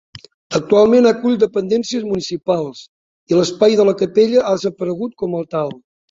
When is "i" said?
3.33-3.37